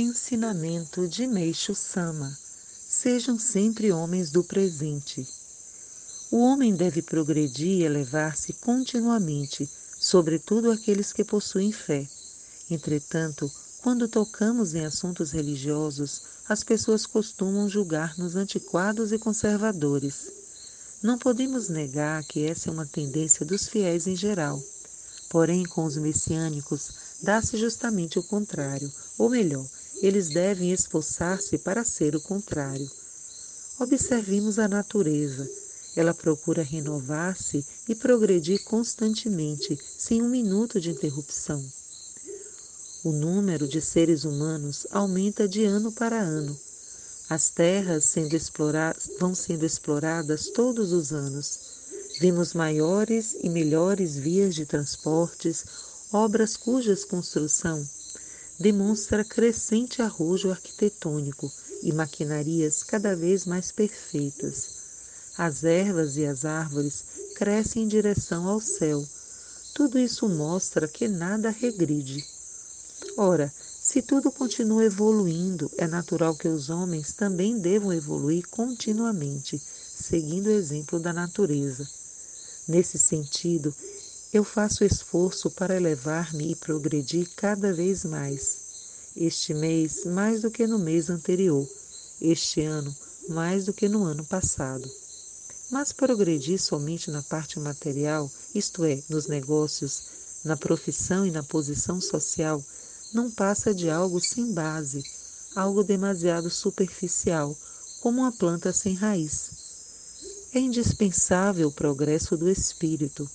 [0.00, 2.32] Ensinamento de Meixo Sama
[2.88, 5.26] Sejam sempre homens do presente.
[6.30, 12.06] O homem deve progredir e elevar-se continuamente, sobretudo aqueles que possuem fé.
[12.70, 13.50] Entretanto,
[13.82, 20.30] quando tocamos em assuntos religiosos, as pessoas costumam julgar-nos antiquados e conservadores.
[21.02, 24.62] Não podemos negar que essa é uma tendência dos fiéis em geral.
[25.28, 26.88] Porém, com os messiânicos,
[27.20, 29.66] dá-se justamente o contrário, ou melhor,
[30.00, 32.88] eles devem esforçar-se para ser o contrário.
[33.78, 35.48] Observemos a natureza.
[35.96, 41.64] Ela procura renovar-se e progredir constantemente, sem um minuto de interrupção.
[43.02, 46.58] O número de seres humanos aumenta de ano para ano.
[47.28, 48.36] As terras sendo
[49.18, 51.60] vão sendo exploradas todos os anos.
[52.20, 55.64] Vimos maiores e melhores vias de transportes,
[56.12, 57.86] obras cujas construção
[58.58, 61.50] demonstra crescente arrojo arquitetônico
[61.82, 64.78] e maquinarias cada vez mais perfeitas.
[65.36, 67.04] As ervas e as árvores
[67.36, 69.06] crescem em direção ao céu.
[69.74, 72.24] Tudo isso mostra que nada regride.
[73.16, 80.48] Ora, se tudo continua evoluindo, é natural que os homens também devam evoluir continuamente, seguindo
[80.48, 81.88] o exemplo da natureza.
[82.66, 83.74] Nesse sentido,
[84.32, 88.58] eu faço esforço para elevar-me e progredir cada vez mais.
[89.16, 91.66] Este mês, mais do que no mês anterior.
[92.20, 92.94] Este ano,
[93.28, 94.90] mais do que no ano passado.
[95.70, 100.02] Mas progredir somente na parte material, isto é, nos negócios,
[100.44, 102.62] na profissão e na posição social,
[103.12, 105.02] não passa de algo sem base,
[105.56, 107.56] algo demasiado superficial,
[108.00, 109.50] como uma planta sem raiz.
[110.52, 113.28] É indispensável o progresso do espírito,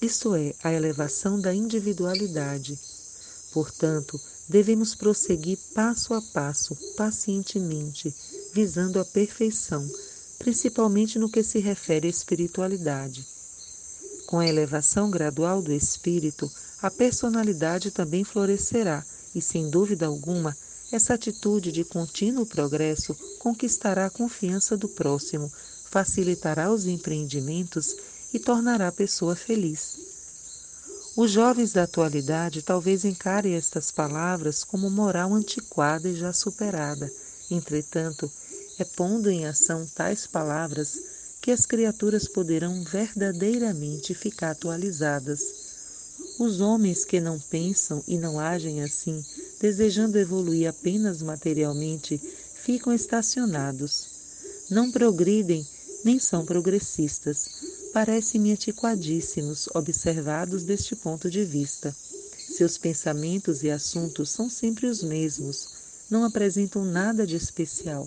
[0.00, 2.78] isto é, a elevação da individualidade.
[3.52, 8.14] Portanto, devemos prosseguir passo a passo, pacientemente,
[8.52, 9.88] visando a perfeição,
[10.38, 13.26] principalmente no que se refere à espiritualidade.
[14.26, 16.50] Com a elevação gradual do espírito,
[16.82, 20.56] a personalidade também florescerá e, sem dúvida alguma,
[20.92, 25.50] essa atitude de contínuo progresso conquistará a confiança do próximo,
[25.90, 27.96] facilitará os empreendimentos
[28.36, 29.96] e tornará a pessoa feliz.
[31.16, 37.10] Os jovens da atualidade talvez encarem estas palavras como moral antiquada e já superada.
[37.50, 38.30] Entretanto,
[38.78, 41.00] é pondo em ação tais palavras
[41.40, 45.66] que as criaturas poderão verdadeiramente ficar atualizadas
[46.38, 49.24] os homens que não pensam e não agem assim,
[49.58, 52.20] desejando evoluir apenas materialmente,
[52.62, 54.06] ficam estacionados.
[54.70, 55.66] Não progridem
[56.04, 57.48] nem são progressistas.
[57.96, 61.96] Parecem-me antiquadíssimos, observados deste ponto de vista.
[62.36, 65.68] Seus pensamentos e assuntos são sempre os mesmos,
[66.10, 68.06] não apresentam nada de especial.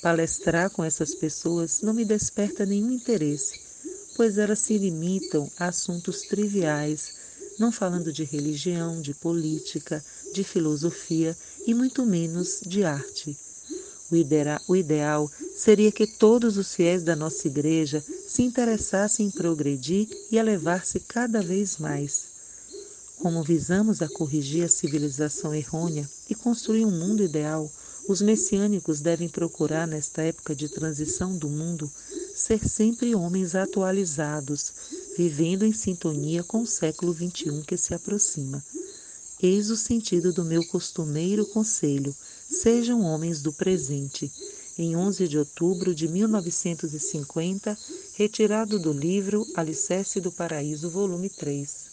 [0.00, 3.60] Palestrar com essas pessoas não me desperta nenhum interesse,
[4.16, 7.12] pois elas se limitam a assuntos triviais,
[7.58, 10.02] não falando de religião, de política,
[10.32, 13.36] de filosofia e muito menos de arte.
[14.10, 20.08] O, o ideal seria que todos os fiéis da nossa igreja se interessassem em progredir
[20.30, 22.26] e elevar-se cada vez mais.
[23.18, 27.68] Como visamos a corrigir a civilização errônea e construir um mundo ideal,
[28.08, 31.90] os messiânicos devem procurar, nesta época de transição do mundo,
[32.32, 34.72] ser sempre homens atualizados,
[35.18, 38.64] vivendo em sintonia com o século XXI que se aproxima.
[39.42, 42.14] Eis o sentido do meu costumeiro conselho:
[42.48, 44.30] sejam homens do presente.
[44.78, 47.76] Em 11 de outubro de 1950,
[48.20, 51.89] retirado do livro Alicerce do Paraíso, volume 3.